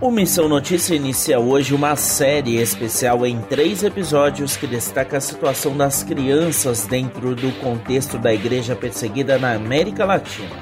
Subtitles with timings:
[0.00, 5.76] O Missão Notícia inicia hoje uma série especial em três episódios que destaca a situação
[5.76, 10.56] das crianças dentro do contexto da igreja perseguida na América Latina.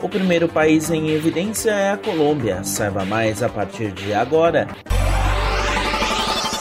[0.00, 2.64] O primeiro país em evidência é a Colômbia.
[2.64, 4.66] Saiba mais a partir de agora.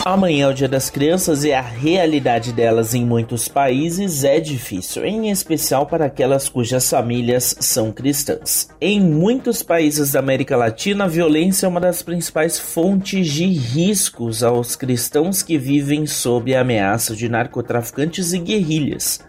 [0.10, 5.06] Amanhã é o Dia das Crianças e a realidade delas em muitos países é difícil,
[5.06, 8.70] em especial para aquelas cujas famílias são cristãs.
[8.80, 14.43] Em muitos países da América Latina, a violência é uma das principais fontes de riscos
[14.43, 19.20] aos cristãos que vivem sob a ameaça de narcotraficantes e guerrilhas.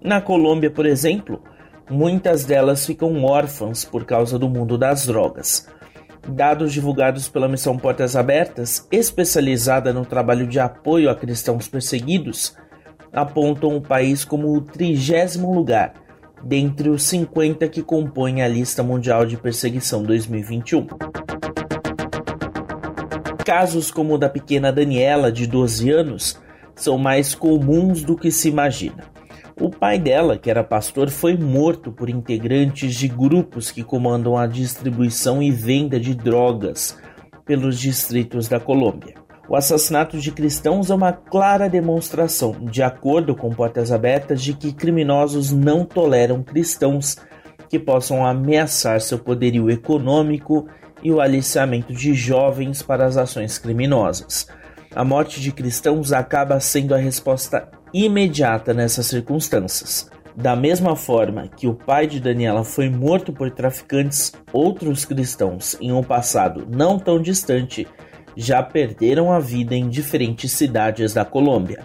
[0.00, 1.42] Na Colômbia, por exemplo,
[1.90, 5.66] muitas delas ficam órfãs por causa do mundo das drogas.
[6.28, 12.56] Dados divulgados pela Missão Portas Abertas, especializada no trabalho de apoio a cristãos perseguidos,
[13.12, 15.94] apontam o país como o trigésimo lugar
[16.42, 20.86] dentre os 50 que compõem a lista mundial de perseguição 2021.
[23.44, 26.40] Casos como o da pequena Daniela, de 12 anos,
[26.74, 29.04] são mais comuns do que se imagina.
[29.60, 34.46] O pai dela, que era pastor, foi morto por integrantes de grupos que comandam a
[34.46, 36.98] distribuição e venda de drogas
[37.44, 39.14] pelos distritos da Colômbia.
[39.48, 44.72] O assassinato de cristãos é uma clara demonstração, de acordo com Portas Abertas, de que
[44.72, 47.18] criminosos não toleram cristãos
[47.68, 50.66] que possam ameaçar seu poderio econômico
[51.02, 54.46] e o aliciamento de jovens para as ações criminosas.
[54.94, 60.10] A morte de cristãos acaba sendo a resposta imediata nessas circunstâncias.
[60.34, 65.92] Da mesma forma que o pai de Daniela foi morto por traficantes, outros cristãos, em
[65.92, 67.86] um passado não tão distante,
[68.34, 71.84] já perderam a vida em diferentes cidades da Colômbia.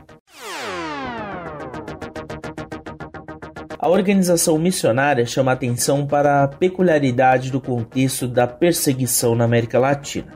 [3.80, 10.33] A organização missionária chama atenção para a peculiaridade do contexto da perseguição na América Latina.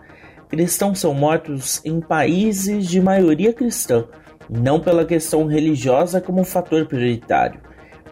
[0.48, 4.06] Cristãos são mortos em países de maioria cristã,
[4.52, 7.62] não pela questão religiosa como fator prioritário,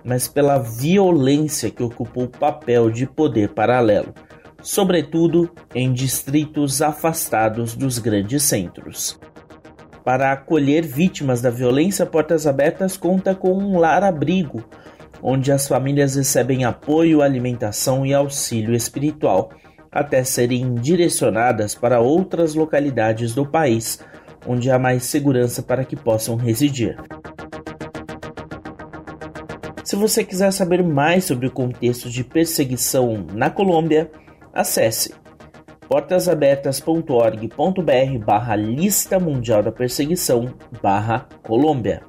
[0.06, 4.14] mas pela violência que ocupou o papel de poder paralelo,
[4.62, 9.20] sobretudo em distritos afastados dos grandes centros.
[10.06, 14.64] Para acolher vítimas da violência, Portas Abertas conta com um lar-abrigo,
[15.22, 19.52] onde as famílias recebem apoio, alimentação e auxílio espiritual,
[19.92, 24.00] até serem direcionadas para outras localidades do país
[24.48, 26.98] onde há mais segurança para que possam residir.
[29.84, 34.12] Se você quiser saber mais sobre o contexto de perseguição na Colômbia,
[34.54, 35.14] acesse
[35.88, 42.09] portasabertas.org.br barra lista mundial da perseguição barra Colômbia.